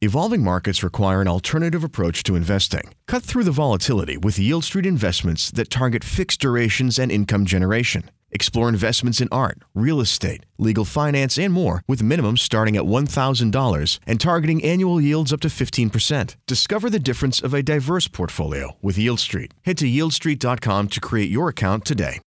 [0.00, 2.94] Evolving markets require an alternative approach to investing.
[3.08, 8.08] Cut through the volatility with Yield Street investments that target fixed durations and income generation.
[8.30, 13.98] Explore investments in art, real estate, legal finance, and more with minimums starting at $1,000
[14.06, 16.36] and targeting annual yields up to 15%.
[16.46, 19.52] Discover the difference of a diverse portfolio with Yield Street.
[19.64, 22.20] Head to yieldstreet.com to create your account today.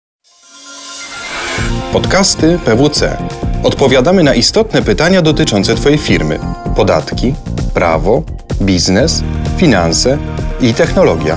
[1.92, 3.16] Podcasty PWC.
[3.62, 6.38] Odpowiadamy na istotne pytania dotyczące Twojej firmy:
[6.76, 7.34] podatki,
[7.78, 8.22] prawo,
[8.60, 9.24] biznes,
[9.56, 10.18] finanse
[10.60, 11.36] i technologia.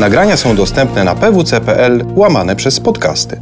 [0.00, 3.40] Nagrania są dostępne na pwc.pl łamane przez podcasty.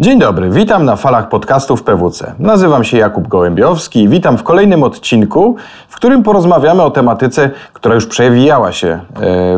[0.00, 2.34] Dzień dobry, witam na falach podcastów PWC.
[2.38, 5.56] Nazywam się Jakub Gołębiowski i witam w kolejnym odcinku,
[5.88, 9.00] w którym porozmawiamy o tematyce, która już przewijała się e,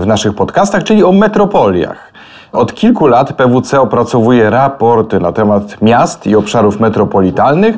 [0.00, 2.12] w naszych podcastach, czyli o metropoliach.
[2.54, 7.76] Od kilku lat PWC opracowuje raporty na temat miast i obszarów metropolitalnych.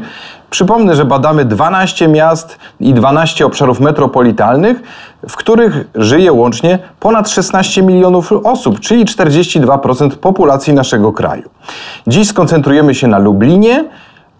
[0.57, 4.83] Przypomnę, że badamy 12 miast i 12 obszarów metropolitalnych,
[5.29, 11.43] w których żyje łącznie ponad 16 milionów osób, czyli 42% populacji naszego kraju.
[12.07, 13.85] Dziś skoncentrujemy się na Lublinie,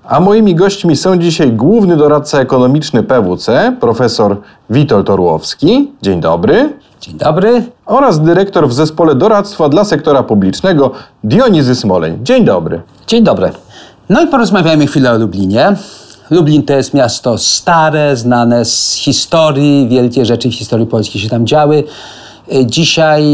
[0.05, 4.37] a moimi gośćmi są dzisiaj główny doradca ekonomiczny PWC, profesor
[4.71, 5.93] Witold Orłowski.
[6.03, 6.73] Dzień dobry.
[7.01, 7.65] Dzień dobry.
[7.87, 10.91] Oraz dyrektor w zespole doradztwa dla sektora publicznego
[11.25, 12.19] Dionizy Smoleń.
[12.23, 12.83] Dzień dobry.
[13.07, 13.51] Dzień dobry.
[14.09, 15.77] No i porozmawiajmy chwilę o Lublinie.
[16.31, 21.47] Lublin to jest miasto stare, znane z historii, wielkie rzeczy w historii polskiej się tam
[21.47, 21.85] działy.
[22.65, 23.25] Dzisiaj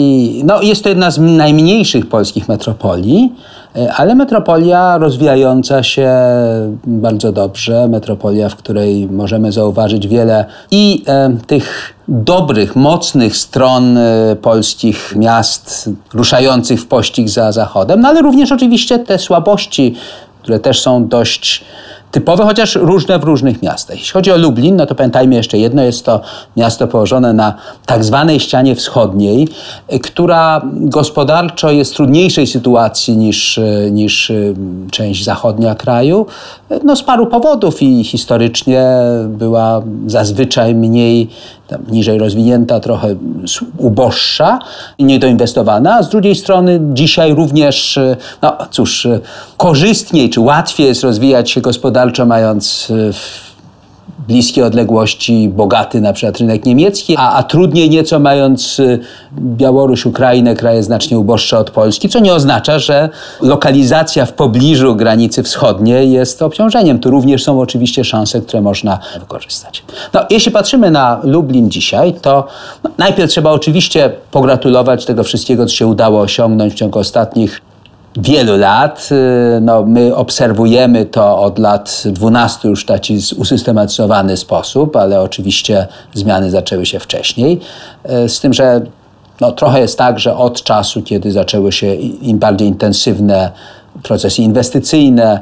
[0.44, 3.32] no, jest to jedna z najmniejszych polskich metropolii,
[3.96, 6.10] ale metropolia rozwijająca się
[6.86, 14.36] bardzo dobrze, metropolia, w której możemy zauważyć wiele i e, tych dobrych, mocnych stron e,
[14.42, 19.94] polskich miast ruszających w pościg za Zachodem, no ale również oczywiście te słabości,
[20.42, 21.64] które też są dość
[22.12, 23.96] typowe, chociaż różne w różnych miastach.
[23.96, 26.20] Jeśli chodzi o Lublin, no to pamiętajmy jeszcze jedno, jest to
[26.56, 27.54] miasto położone na
[27.86, 29.48] tak zwanej ścianie wschodniej,
[30.02, 34.54] która gospodarczo jest w trudniejszej sytuacji niż, niż y,
[34.90, 36.26] część zachodnia kraju,
[36.84, 38.86] no z paru powodów i historycznie
[39.28, 41.28] była zazwyczaj mniej
[41.88, 43.14] niżej rozwinięta, trochę
[43.78, 44.58] uboższa
[44.98, 47.98] niedoinwestowana, a z drugiej strony dzisiaj również,
[48.42, 49.08] no cóż,
[49.56, 52.92] korzystniej czy łatwiej jest rozwijać się gospodarczo, mając
[54.28, 58.98] bliskie odległości, bogaty na przykład rynek niemiecki, a, a trudniej nieco mając y,
[59.38, 63.08] Białoruś, Ukrainę, kraje znacznie uboższe od Polski, co nie oznacza, że
[63.40, 66.98] lokalizacja w pobliżu granicy wschodniej jest obciążeniem.
[66.98, 69.84] Tu również są oczywiście szanse, które można wykorzystać.
[70.12, 72.46] No, jeśli patrzymy na Lublin dzisiaj, to
[72.84, 77.71] no, najpierw trzeba oczywiście pogratulować tego wszystkiego, co się udało osiągnąć w ciągu ostatnich
[78.16, 79.08] wielu lat.
[79.12, 85.86] Y, no, my obserwujemy to od lat 12 już w taki usystematyzowany sposób, ale oczywiście
[86.14, 87.60] zmiany zaczęły się wcześniej.
[88.24, 88.80] Y, z tym, że
[89.40, 93.50] no, trochę jest tak, że od czasu, kiedy zaczęły się im bardziej intensywne
[94.02, 95.40] procesy inwestycyjne,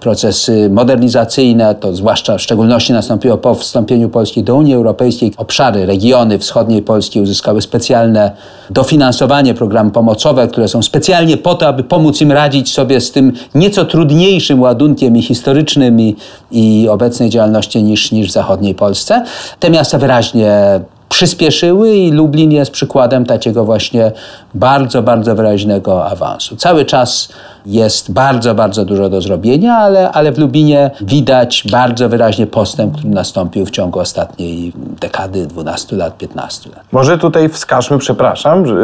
[0.00, 5.32] procesy modernizacyjne, to zwłaszcza w szczególności nastąpiło po wstąpieniu Polski do Unii Europejskiej.
[5.36, 8.30] Obszary, regiony wschodniej Polski uzyskały specjalne
[8.70, 13.32] dofinansowanie, programy pomocowe, które są specjalnie po to, aby pomóc im radzić sobie z tym
[13.54, 16.16] nieco trudniejszym ładunkiem i historycznym i,
[16.50, 19.24] i obecnej działalności niż, niż w zachodniej Polsce.
[19.60, 24.12] Te miasta wyraźnie przyspieszyły i Lublin jest przykładem takiego właśnie
[24.58, 26.56] bardzo, bardzo wyraźnego awansu.
[26.56, 27.28] Cały czas
[27.68, 33.08] jest bardzo, bardzo dużo do zrobienia, ale, ale w Lubinie widać bardzo wyraźnie postęp, który
[33.08, 36.80] nastąpił w ciągu ostatniej dekady, 12 lat, 15 lat.
[36.92, 38.74] Może tutaj wskażmy, przepraszam, że,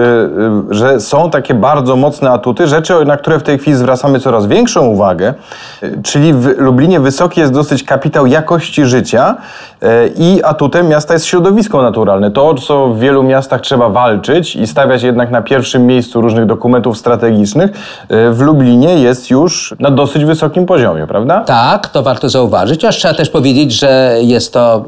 [0.70, 4.46] y, że są takie bardzo mocne atuty, rzeczy, na które w tej chwili zwracamy coraz
[4.46, 5.34] większą uwagę,
[5.82, 9.36] y, czyli w Lublinie wysoki jest dosyć kapitał jakości życia
[9.82, 9.86] y,
[10.16, 12.30] i atutem miasta jest środowisko naturalne.
[12.30, 16.98] To, co w wielu miastach trzeba walczyć i stawiać jednak na pierwszym miejscu różnych dokumentów
[16.98, 17.70] strategicznych,
[18.10, 21.40] w Lublinie jest już na dosyć wysokim poziomie, prawda?
[21.40, 24.84] Tak, to warto zauważyć, aż trzeba też powiedzieć, że jest to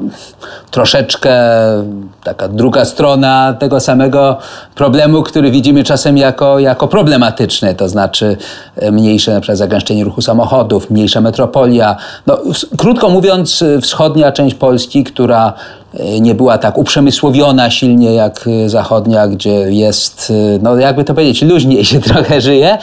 [0.71, 1.31] troszeczkę
[2.23, 4.37] taka druga strona tego samego
[4.75, 8.37] problemu, który widzimy czasem jako, jako problematyczny, to znaczy
[8.75, 11.95] e, mniejsze na przykład zagęszczenie ruchu samochodów, mniejsza metropolia.
[12.27, 12.37] No,
[12.77, 15.53] krótko mówiąc, wschodnia część Polski, która
[15.86, 15.86] E,
[16.21, 21.41] nie była tak uprzemysłowiona silnie jak e, zachodnia, gdzie jest, e, no jakby to powiedzieć,
[21.41, 22.77] luźniej się trochę żyje,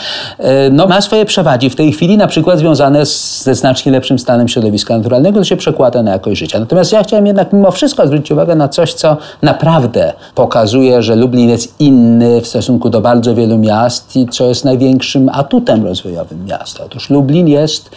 [0.71, 4.97] no ma swoje przewagi w tej chwili, na przykład związane ze znacznie lepszym stanem środowiska
[4.97, 6.61] naturalnego, to się przekłada na jakość życia.
[6.61, 11.51] Natomiast ja chciałem jednak mimo wszystko zwrócić uwagę na coś, co naprawdę pokazuje, że Lublin
[11.51, 16.85] jest inny w stosunku do bardzo wielu miast i co jest największym atutem rozwojowym miasta.
[16.85, 17.91] Otóż Lublin jest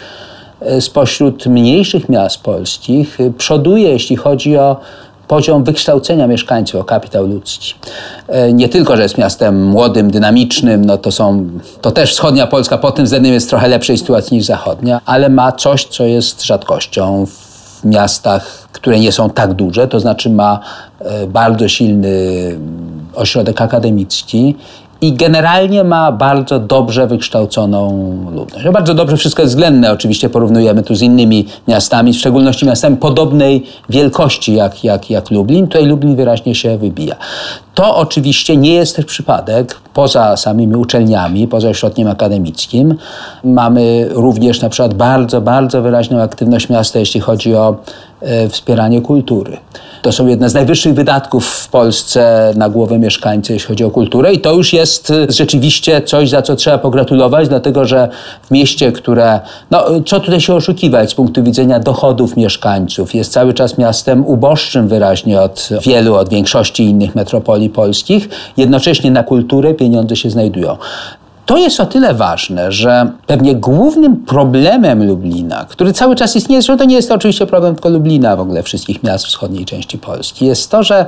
[0.80, 4.78] spośród mniejszych miast polskich, przoduje, jeśli chodzi o
[5.28, 7.74] poziom wykształcenia mieszkańców, kapitał ludzki.
[8.28, 11.50] E, nie tylko, że jest miastem młodym, dynamicznym, no to są,
[11.82, 15.52] to też wschodnia Polska pod tym względem jest trochę lepszej sytuacji niż zachodnia, ale ma
[15.52, 20.60] coś, co jest rzadkością w miastach, które nie są tak duże, to znaczy ma
[21.00, 22.10] e, bardzo silny
[23.16, 24.56] ośrodek akademicki
[25.02, 27.90] i generalnie ma bardzo dobrze wykształconą
[28.32, 28.66] ludność.
[28.66, 32.98] No bardzo dobrze, wszystko jest względne, oczywiście porównujemy tu z innymi miastami, w szczególności miastami
[32.98, 35.68] podobnej wielkości jak, jak, jak Lublin.
[35.68, 37.16] Tutaj Lublin wyraźnie się wybija.
[37.74, 39.80] To oczywiście nie jest też przypadek.
[39.94, 42.96] Poza samymi uczelniami, poza ośrodkiem akademickim,
[43.44, 47.76] mamy również na przykład bardzo, bardzo wyraźną aktywność miasta, jeśli chodzi o
[48.22, 49.58] e, wspieranie kultury.
[50.02, 54.34] To są jedne z najwyższych wydatków w Polsce na głowę mieszkańca, jeśli chodzi o kulturę,
[54.34, 58.10] i to już jest e, rzeczywiście coś, za co trzeba pogratulować, dlatego że
[58.44, 59.40] w mieście, które,
[59.72, 64.88] no co tutaj się oszukiwać z punktu widzenia dochodów mieszkańców, jest cały czas miastem uboższym
[64.88, 70.78] wyraźnie od wielu, od większości innych metropolii polskich, jednocześnie na kulturę pieniądze się znajdują.
[71.48, 76.78] To jest o tyle ważne, że pewnie głównym problemem Lublina, który cały czas istnieje, że
[76.78, 80.46] to nie jest to oczywiście problem tylko Lublina, w ogóle wszystkich miast wschodniej części Polski,
[80.46, 81.06] jest to, że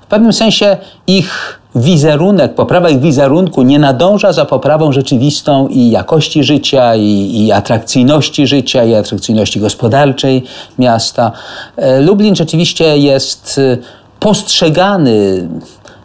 [0.00, 0.76] w pewnym sensie
[1.06, 7.52] ich wizerunek, poprawa ich wizerunku nie nadąża za poprawą rzeczywistą i jakości życia, i, i
[7.52, 10.44] atrakcyjności życia, i atrakcyjności gospodarczej
[10.78, 11.32] miasta.
[11.76, 13.78] E, Lublin rzeczywiście jest e,
[14.20, 15.48] postrzegany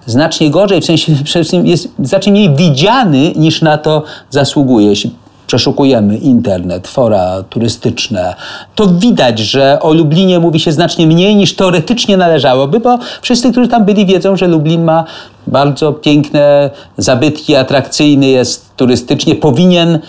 [0.07, 4.87] znacznie gorzej, w sensie przede wszystkim jest znacznie mniej widziany niż na to zasługuje.
[4.87, 5.11] Jeśli
[5.47, 8.35] przeszukujemy internet, fora turystyczne,
[8.75, 13.67] to widać, że o Lublinie mówi się znacznie mniej niż teoretycznie należałoby, bo wszyscy, którzy
[13.67, 15.03] tam byli, wiedzą, że Lublin ma
[15.47, 19.99] bardzo piękne zabytki, atrakcyjny jest turystycznie, powinien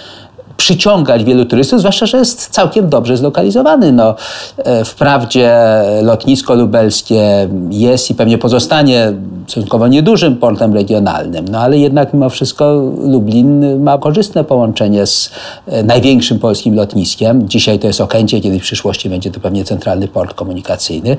[0.58, 3.92] przyciągać wielu turystów, zwłaszcza, że jest całkiem dobrze zlokalizowany.
[3.92, 4.14] No,
[4.56, 5.56] e, wprawdzie
[6.02, 9.12] lotnisko lubelskie jest i pewnie pozostanie
[9.46, 15.30] stosunkowo niedużym portem regionalnym, no ale jednak mimo wszystko Lublin ma korzystne połączenie z
[15.66, 17.48] e, największym polskim lotniskiem.
[17.48, 21.16] Dzisiaj to jest Okęcie, kiedy w przyszłości będzie to pewnie centralny port komunikacyjny.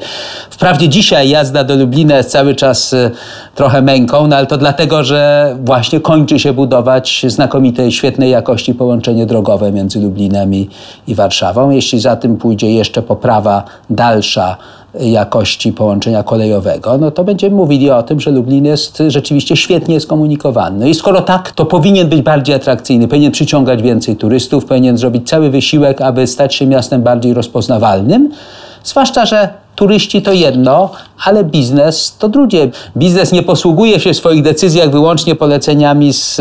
[0.49, 3.11] Wprawdzie dzisiaj jazda do Lublina jest cały czas e,
[3.55, 9.25] trochę męką, no ale to dlatego, że właśnie kończy się budować znakomite, świetnej jakości połączenie
[9.29, 10.69] drogowe między Lublinem i,
[11.07, 11.69] i Warszawą.
[11.69, 14.57] Jeśli za tym pójdzie jeszcze poprawa dalsza
[14.99, 20.89] jakości połączenia kolejowego, no to będziemy mówili o tym, że Lublin jest rzeczywiście świetnie skomunikowany.
[20.89, 25.49] I skoro tak, to powinien być bardziej atrakcyjny, powinien przyciągać więcej turystów, powinien zrobić cały
[25.49, 28.31] wysiłek, aby stać się miastem bardziej rozpoznawalnym.
[28.83, 30.91] Zwłaszcza, że turyści to jedno,
[31.25, 32.69] ale biznes to drugie.
[32.97, 36.39] Biznes nie posługuje się w swoich decyzjach wyłącznie poleceniami z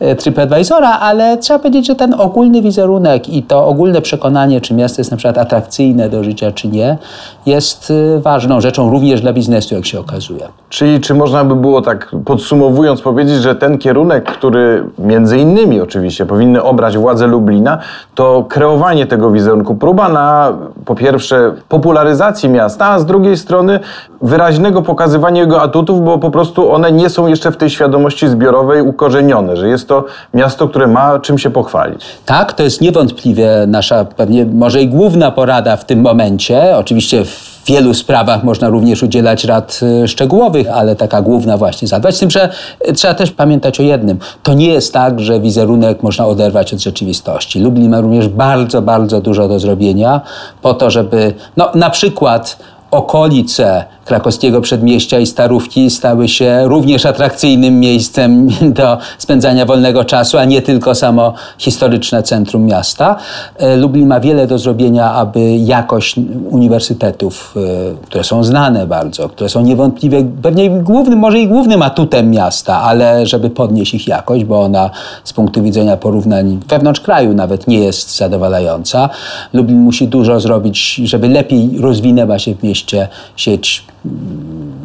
[0.00, 5.00] e, TripAdvisora, ale trzeba powiedzieć, że ten ogólny wizerunek i to ogólne przekonanie, czy miasto
[5.00, 6.98] jest na przykład atrakcyjne do życia, czy nie,
[7.46, 10.48] jest e, ważną rzeczą również dla biznesu, jak się okazuje.
[10.68, 16.26] Czyli czy można by było tak podsumowując powiedzieć, że ten kierunek, który między innymi oczywiście
[16.26, 17.78] powinny obrać władze Lublina,
[18.14, 20.52] to kreowanie tego wizerunku, próba na
[20.84, 23.80] po pierwsze popularyzacji miasta, a z drugiej strony
[24.22, 28.82] wyraźnego pokazywania jego atutów, bo po prostu one nie są jeszcze w tej świadomości zbiorowej
[28.82, 30.04] ukorzenione, że jest to
[30.34, 32.04] miasto, które ma czym się pochwalić.
[32.26, 36.76] Tak, to jest niewątpliwie nasza pewnie może i główna porada w tym momencie.
[36.76, 42.16] Oczywiście w wielu sprawach można również udzielać rad y, szczegółowych, ale taka główna właśnie zadbać.
[42.16, 42.50] Z tym, że
[42.88, 44.18] y, trzeba też pamiętać o jednym.
[44.42, 47.60] To nie jest tak, że wizerunek można oderwać od rzeczywistości.
[47.60, 50.20] Lublin ma również bardzo, bardzo dużo do zrobienia
[50.62, 52.58] po to, żeby no, na przykład
[52.90, 58.48] okolice krakowskiego przedmieścia i Starówki stały się również atrakcyjnym miejscem
[58.78, 63.16] do spędzania wolnego czasu, a nie tylko samo historyczne centrum miasta.
[63.56, 66.16] E, Lublin ma wiele do zrobienia, aby jakość
[66.50, 72.30] uniwersytetów, e, które są znane bardzo, które są niewątpliwie pewnie głównym, może i głównym atutem
[72.30, 74.90] miasta, ale żeby podnieść ich jakość, bo ona
[75.24, 79.08] z punktu widzenia porównań wewnątrz kraju nawet nie jest zadowalająca.
[79.52, 83.84] Lublin musi dużo zrobić, żeby lepiej rozwinęła się w mieście sieć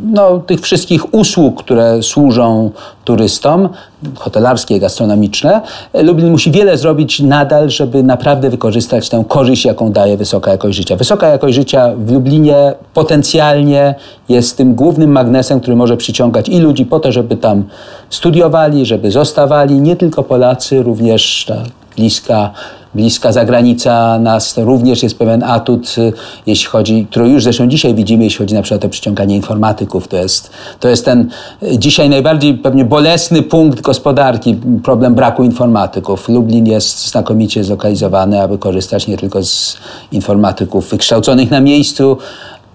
[0.03, 2.71] no, tych wszystkich usług, które służą
[3.03, 3.69] turystom,
[4.15, 5.61] hotelarskie, gastronomiczne,
[5.93, 10.95] Lublin musi wiele zrobić nadal, żeby naprawdę wykorzystać tę korzyść, jaką daje wysoka jakość życia.
[10.95, 13.95] Wysoka jakość życia w Lublinie potencjalnie
[14.29, 17.63] jest tym głównym magnesem, który może przyciągać i ludzi po to, żeby tam
[18.09, 21.63] studiowali, żeby zostawali, nie tylko Polacy, również ta
[21.95, 22.51] bliska
[22.95, 26.13] bliska zagranica nas również jest pewien atut, y,
[26.45, 30.07] jeśli chodzi, który już zresztą dzisiaj widzimy, jeśli chodzi na przykład o przyciąganie informatyków.
[30.07, 31.29] To jest, to jest ten
[31.63, 36.29] y, dzisiaj najbardziej pewnie bolesny punkt gospodarki, problem braku informatyków.
[36.29, 39.77] Lublin jest znakomicie zlokalizowany, aby korzystać nie tylko z
[40.11, 42.17] informatyków wykształconych na miejscu,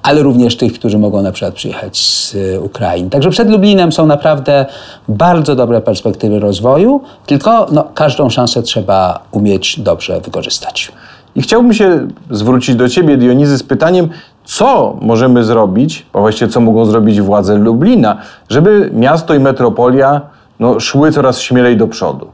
[0.06, 3.10] ale również tych, którzy mogą na przykład przyjechać z y, Ukrainy.
[3.10, 4.66] Także przed Lublinem są naprawdę
[5.08, 10.92] bardzo dobre perspektywy rozwoju, tylko no, każdą szansę trzeba umieć dobrze wykorzystać.
[11.34, 14.08] I chciałbym się zwrócić do Ciebie, Dionizy, z pytaniem,
[14.44, 18.16] co możemy zrobić, a właściwie co mogą zrobić władze Lublina,
[18.48, 20.20] żeby miasto i metropolia
[20.60, 22.26] no, szły coraz śmielej do przodu?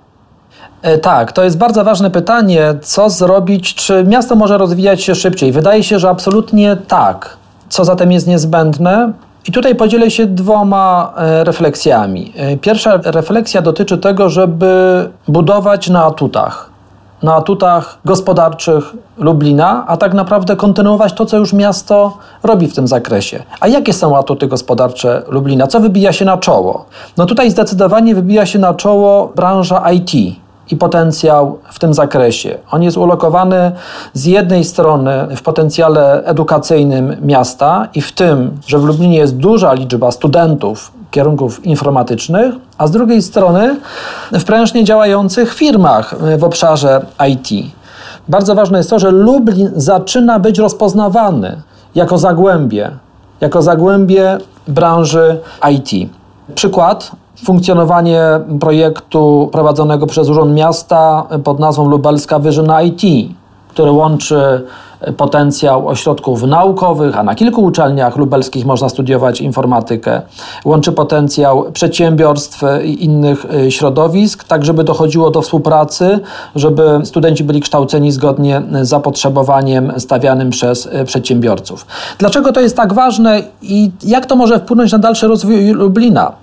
[0.83, 5.53] E, tak, to jest bardzo ważne pytanie, co zrobić, czy miasto może rozwijać się szybciej.
[5.53, 7.42] Wydaje się, że absolutnie tak.
[7.73, 9.13] Co zatem jest niezbędne?
[9.49, 12.33] I tutaj podzielę się dwoma e, refleksjami.
[12.37, 16.71] E, pierwsza refleksja dotyczy tego, żeby budować na atutach.
[17.23, 18.85] Na atutach gospodarczych
[19.19, 23.43] Lublina, a tak naprawdę kontynuować to, co już miasto robi w tym zakresie.
[23.61, 25.67] A jakie są atuty gospodarcze Lublina?
[25.67, 26.85] Co wybija się na czoło?
[27.17, 30.42] No tutaj zdecydowanie wybija się na czoło branża IT
[30.73, 32.59] i potencjał w tym zakresie.
[32.71, 33.73] On jest ulokowany
[34.15, 39.73] z jednej strony w potencjale edukacyjnym miasta i w tym, że w Lublinie jest duża
[39.73, 43.77] liczba studentów kierunków informatycznych, a z drugiej strony
[44.33, 47.73] w prężnie działających firmach w obszarze IT.
[48.29, 51.63] Bardzo ważne jest to, że Lublin zaczyna być rozpoznawany
[51.95, 52.91] jako zagłębie,
[53.41, 54.39] jako zagłębie
[54.69, 55.39] branży
[55.71, 56.11] IT.
[56.55, 57.11] Przykład
[57.45, 58.23] funkcjonowanie
[58.61, 63.03] projektu prowadzonego przez Urząd Miasta pod nazwą Lubelska Wyżyna IT,
[63.69, 64.67] który łączy
[65.17, 70.23] potencjał ośrodków naukowych, a na kilku uczelniach lubelskich można studiować informatykę.
[70.65, 76.19] Łączy potencjał przedsiębiorstw i innych y, środowisk, tak żeby dochodziło do współpracy,
[76.55, 81.87] żeby studenci byli kształceni zgodnie z zapotrzebowaniem stawianym przez y, przedsiębiorców.
[82.19, 86.42] Dlaczego to jest tak ważne i jak to może wpłynąć na dalszy rozwój Lublina?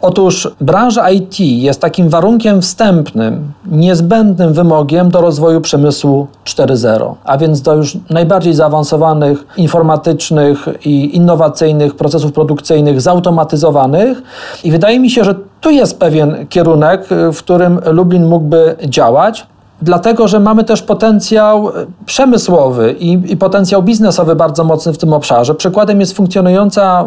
[0.00, 7.62] Otóż branża IT jest takim warunkiem wstępnym, niezbędnym wymogiem do rozwoju przemysłu 4.0, a więc
[7.62, 14.22] do już najbardziej zaawansowanych informatycznych i innowacyjnych procesów produkcyjnych, zautomatyzowanych.
[14.64, 19.46] I wydaje mi się, że tu jest pewien kierunek, w którym Lublin mógłby działać
[19.84, 21.72] dlatego że mamy też potencjał
[22.06, 25.54] przemysłowy i, i, potencjał biznesowy bardzo mocny w tym obszarze.
[25.54, 27.04] Przykładem jest funkcjonująca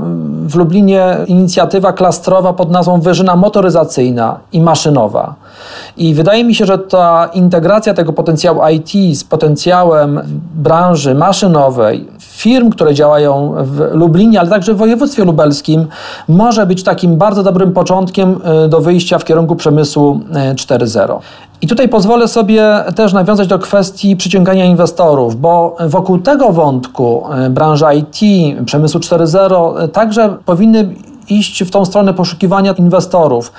[0.48, 5.36] w Lublinie inicjatywa klastrowa pod nazwą Wyżyna Motoryzacyjna i Maszynowa.
[5.98, 10.22] I wydaje mi się, że ta integracja tego potencjału IT z potencjałem
[10.55, 15.88] branży maszynowej, firm, które działają w Lublinie, ale także w województwie lubelskim,
[16.27, 21.19] może być takim bardzo dobrym początkiem y, do wyjścia w kierunku przemysłu 4.0.
[21.61, 27.49] I tutaj pozwolę sobie też nawiązać do kwestii przyciągania inwestorów, bo wokół tego wątku y,
[27.49, 28.17] branża IT,
[28.65, 30.95] przemysłu 4.0 także powinny
[31.29, 33.51] iść w tą stronę poszukiwania inwestorów.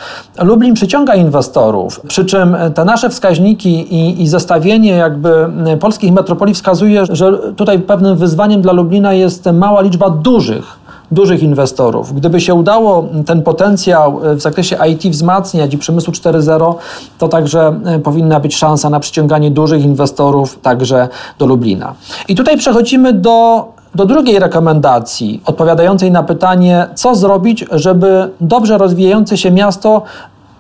[0.42, 5.48] Lublin przyciąga inwestorów, przy czym te nasze wskaźniki i, i zestawienie jakby
[5.80, 10.78] polskich metropolii wskazuje, że tutaj pewnym wyzwaniem dla Lublina jest mała liczba dużych
[11.10, 12.14] dużych inwestorów.
[12.14, 16.74] Gdyby się udało ten potencjał w zakresie IT wzmacniać i przemysłu 4.0,
[17.18, 21.94] to także powinna być szansa na przyciąganie dużych inwestorów także do Lublina.
[22.28, 29.36] I tutaj przechodzimy do do drugiej rekomendacji, odpowiadającej na pytanie, co zrobić, żeby dobrze rozwijające
[29.36, 30.02] się miasto,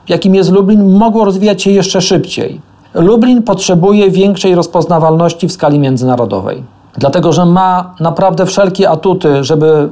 [0.08, 2.60] jakim jest Lublin, mogło rozwijać się jeszcze szybciej.
[2.94, 6.62] Lublin potrzebuje większej rozpoznawalności w skali międzynarodowej,
[6.96, 9.88] dlatego że ma naprawdę wszelkie atuty, żeby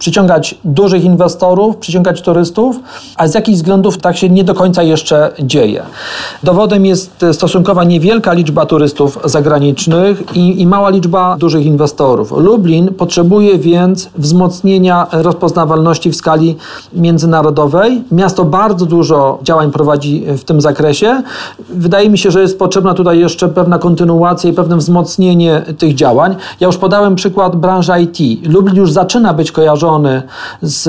[0.00, 2.76] przyciągać dużych inwestorów, przyciągać turystów,
[3.16, 5.82] a z jakichś względów tak się nie do końca jeszcze dzieje.
[6.42, 12.32] Dowodem jest stosunkowa niewielka liczba turystów zagranicznych i, i mała liczba dużych inwestorów.
[12.36, 16.56] Lublin potrzebuje więc wzmocnienia rozpoznawalności w skali
[16.92, 18.02] międzynarodowej.
[18.12, 21.22] Miasto bardzo dużo działań prowadzi w tym zakresie.
[21.68, 26.36] Wydaje mi się, że jest potrzebna tutaj jeszcze pewna kontynuacja i pewne wzmocnienie tych działań.
[26.60, 28.48] Ja już podałem przykład branży IT.
[28.48, 29.89] Lublin już zaczyna być kojarzony
[30.62, 30.82] z,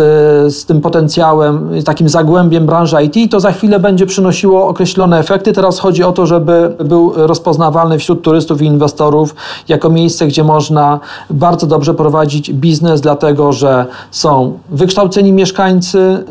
[0.55, 5.53] z tym potencjałem, takim zagłębiem branży IT, to za chwilę będzie przynosiło określone efekty.
[5.53, 9.35] Teraz chodzi o to, żeby był rozpoznawalny wśród turystów i inwestorów
[9.67, 16.23] jako miejsce, gdzie można bardzo dobrze prowadzić biznes, dlatego że są wykształceni mieszkańcy,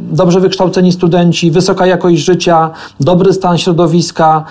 [0.00, 4.44] dobrze wykształceni studenci, wysoka jakość życia, dobry stan środowiska,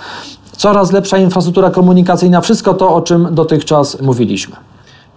[0.58, 4.55] coraz lepsza infrastruktura komunikacyjna, wszystko to, o czym dotychczas mówiliśmy.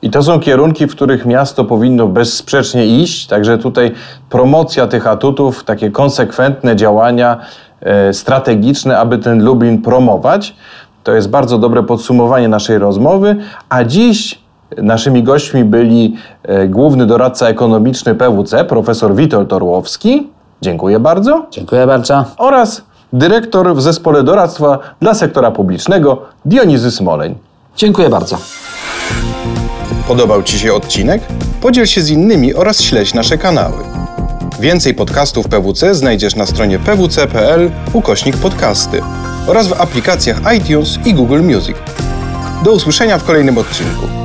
[0.03, 3.95] I to są kierunki, w których miasto powinno bezsprzecznie iść, także tutaj
[4.31, 7.37] promocja tych atutów, takie konsekwentne działania
[7.81, 10.57] e, strategiczne, aby ten Lublin promować.
[11.05, 13.37] To jest bardzo dobre podsumowanie naszej rozmowy,
[13.69, 14.39] a dziś
[14.77, 20.29] naszymi gośćmi byli e, główny doradca ekonomiczny PWC, profesor Witold Orłowski.
[20.63, 21.47] Dziękuję bardzo.
[21.51, 22.25] Dziękuję bardzo.
[22.39, 27.35] Oraz dyrektor w zespole doradztwa dla sektora publicznego Dionizy Smoleń.
[27.77, 28.39] Dziękuję bardzo.
[30.09, 31.23] Podobał Ci się odcinek?
[31.61, 33.85] podziel się z innymi oraz śledź nasze kanały.
[34.61, 39.01] Więcej podcastów PWC znajdziesz na stronie pwc.pl ukośnik podcasty
[39.47, 41.77] oraz w aplikacjach iTunes i Google Music.
[42.65, 44.18] Do usłyszenia w kolejnym odcinku.